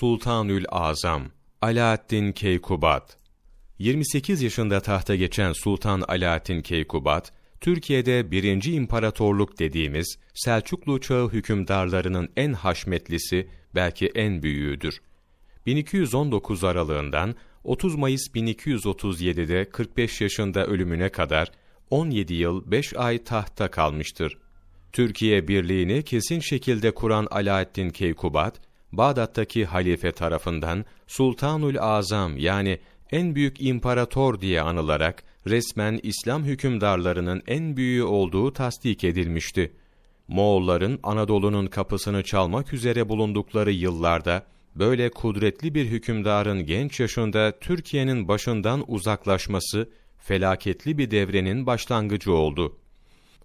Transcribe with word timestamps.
Sultanül 0.00 0.64
Azam 0.68 1.22
Alaaddin 1.62 2.32
Keykubat 2.32 3.16
28 3.78 4.42
yaşında 4.42 4.80
tahta 4.80 5.14
geçen 5.14 5.52
Sultan 5.52 6.00
Alaaddin 6.08 6.60
Keykubat, 6.60 7.32
Türkiye'de 7.60 8.30
birinci 8.30 8.72
imparatorluk 8.72 9.58
dediğimiz 9.58 10.18
Selçuklu 10.34 11.00
çağı 11.00 11.28
hükümdarlarının 11.28 12.28
en 12.36 12.52
haşmetlisi, 12.52 13.48
belki 13.74 14.06
en 14.06 14.42
büyüğüdür. 14.42 15.00
1219 15.66 16.64
aralığından 16.64 17.34
30 17.64 17.96
Mayıs 17.96 18.28
1237'de 18.34 19.70
45 19.70 20.20
yaşında 20.20 20.66
ölümüne 20.66 21.08
kadar 21.08 21.48
17 21.90 22.34
yıl 22.34 22.70
5 22.70 22.96
ay 22.96 23.24
tahta 23.24 23.70
kalmıştır. 23.70 24.38
Türkiye 24.92 25.48
birliğini 25.48 26.02
kesin 26.02 26.40
şekilde 26.40 26.90
kuran 26.90 27.26
Alaaddin 27.30 27.90
Keykubat, 27.90 28.69
Bağdat'taki 28.92 29.64
halife 29.64 30.12
tarafından 30.12 30.84
Sultanul 31.06 31.76
Azam 31.78 32.36
yani 32.36 32.78
en 33.12 33.34
büyük 33.34 33.62
imparator 33.62 34.40
diye 34.40 34.60
anılarak 34.60 35.22
resmen 35.46 36.00
İslam 36.02 36.44
hükümdarlarının 36.44 37.42
en 37.46 37.76
büyüğü 37.76 38.02
olduğu 38.02 38.52
tasdik 38.52 39.04
edilmişti. 39.04 39.72
Moğolların 40.28 41.00
Anadolu'nun 41.02 41.66
kapısını 41.66 42.22
çalmak 42.22 42.72
üzere 42.72 43.08
bulundukları 43.08 43.72
yıllarda 43.72 44.46
böyle 44.74 45.10
kudretli 45.10 45.74
bir 45.74 45.86
hükümdarın 45.86 46.66
genç 46.66 47.00
yaşında 47.00 47.58
Türkiye'nin 47.60 48.28
başından 48.28 48.84
uzaklaşması 48.88 49.90
felaketli 50.18 50.98
bir 50.98 51.10
devrenin 51.10 51.66
başlangıcı 51.66 52.32
oldu. 52.32 52.76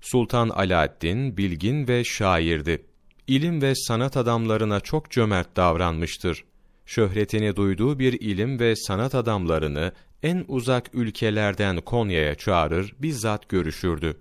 Sultan 0.02 0.50
Alaaddin 0.50 1.38
bilgin 1.38 1.88
ve 1.88 2.04
şairdi. 2.04 2.86
İlim 3.28 3.62
ve 3.62 3.76
sanat 3.76 4.18
adamlarına 4.18 4.80
çok 4.80 5.12
cömert 5.12 5.56
davranmıştır. 5.56 6.44
Şöhretini 6.86 7.56
duyduğu 7.56 8.00
bir 8.00 8.14
ilim 8.14 8.60
ve 8.60 8.76
sanat 8.76 9.16
adamlarını 9.16 9.92
en 10.24 10.46
uzak 10.48 10.90
ülkelerden 10.94 11.82
Konya'ya 11.82 12.36
çağırır, 12.36 12.96
bizzat 13.00 13.50
görüşürdü. 13.50 14.18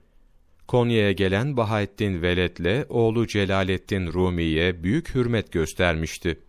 Konya'ya 0.68 1.12
gelen 1.12 1.56
Bahaettin 1.56 2.22
Veled'le 2.22 2.86
oğlu 2.88 3.26
Celaleddin 3.26 4.12
Rumi'ye 4.12 4.82
büyük 4.82 5.14
hürmet 5.14 5.52
göstermişti. 5.52 6.40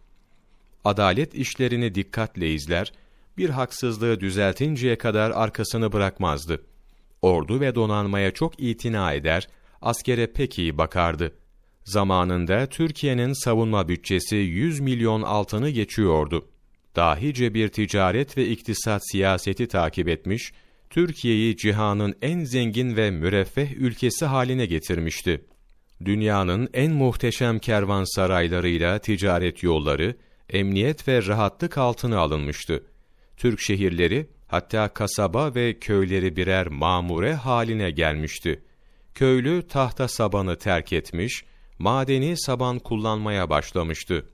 Adalet 0.84 1.36
işlerini 1.36 1.96
dikkatle 1.96 2.54
izler, 2.54 2.94
bir 3.38 3.50
haksızlığı 3.50 4.20
düzeltinceye 4.20 4.98
kadar 4.98 5.32
arkasını 5.32 5.92
bırakmazdı. 5.92 6.66
Ordu 7.22 7.60
ve 7.60 7.76
donanmaya 7.76 8.32
çok 8.32 8.60
itina 8.60 9.14
eder, 9.14 9.48
askere 9.82 10.28
pek 10.28 10.60
iyi 10.60 10.78
bakardı. 10.78 11.32
Zamanında 11.86 12.66
Türkiye'nin 12.66 13.34
savunma 13.34 13.88
bütçesi 13.88 14.36
100 14.36 14.80
milyon 14.80 15.22
altını 15.22 15.70
geçiyordu. 15.70 16.48
Dahice 16.96 17.54
bir 17.54 17.68
ticaret 17.68 18.38
ve 18.38 18.48
iktisat 18.48 19.02
siyaseti 19.12 19.68
takip 19.68 20.08
etmiş, 20.08 20.54
Türkiye'yi 20.90 21.58
cihanın 21.58 22.16
en 22.22 22.44
zengin 22.44 22.96
ve 22.96 23.12
müreffeh 23.12 23.72
ülkesi 23.72 24.26
haline 24.26 24.66
getirmişti. 24.66 25.46
Dünyanın 26.06 26.70
en 26.74 26.92
muhteşem 26.92 27.60
kervansaraylarıyla 27.60 29.00
ticaret 29.00 29.64
yolları, 29.64 30.16
emniyet 30.50 31.08
ve 31.08 31.26
rahatlık 31.26 31.78
altına 31.78 32.20
alınmıştı. 32.20 32.84
Türk 33.38 33.60
şehirleri, 33.60 34.30
hatta 34.48 34.88
kasaba 34.88 35.56
ve 35.56 35.80
köyleri 35.80 36.36
birer 36.36 36.68
mamure 36.68 37.34
haline 37.34 37.92
gelmişti. 37.92 38.64
Köylü 39.16 39.68
tahta 39.68 40.08
sabanı 40.08 40.58
terk 40.58 40.94
etmiş, 40.94 41.46
madeni 41.80 42.38
saban 42.38 42.80
kullanmaya 42.80 43.50
başlamıştı. 43.50 44.26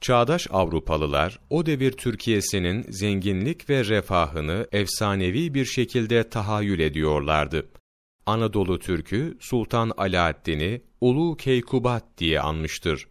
Çağdaş 0.00 0.46
Avrupalılar 0.50 1.40
o 1.50 1.66
devir 1.66 1.92
Türkiye'sinin 1.92 2.86
zenginlik 2.88 3.70
ve 3.70 3.84
refahını 3.84 4.66
efsanevi 4.72 5.54
bir 5.54 5.64
şekilde 5.64 6.28
tahayyül 6.28 6.80
ediyorlardı. 6.80 7.68
Anadolu 8.26 8.78
Türk'ü 8.78 9.36
Sultan 9.40 9.92
Alaaddin'i 9.96 10.82
Ulu 11.00 11.36
Keykubat 11.36 12.04
diye 12.18 12.40
anmıştır. 12.40 13.08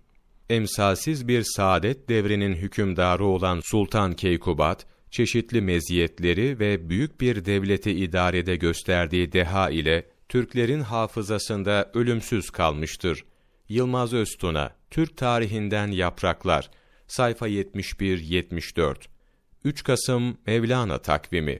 Emsalsiz 0.50 1.28
bir 1.28 1.44
saadet 1.56 2.10
devrinin 2.10 2.54
hükümdarı 2.54 3.26
olan 3.26 3.60
Sultan 3.64 4.14
Keykubat, 4.14 4.86
çeşitli 5.12 5.62
meziyetleri 5.62 6.60
ve 6.60 6.90
büyük 6.90 7.22
bir 7.22 7.46
devleti 7.46 7.92
idarede 7.92 8.56
gösterdiği 8.56 9.32
deha 9.32 9.70
ile 9.70 10.06
Türklerin 10.30 10.82
hafızasında 10.82 11.92
ölümsüz 11.94 12.50
kalmıştır. 12.50 13.24
Yılmaz 13.74 14.14
Öztuna, 14.14 14.76
Türk 14.92 15.18
Tarihinden 15.18 15.88
Yapraklar, 15.88 16.70
sayfa 17.08 17.48
71-74 17.48 18.96
3 19.64 19.84
Kasım 19.84 20.38
Mevlana 20.48 20.98
takvimi 20.98 21.60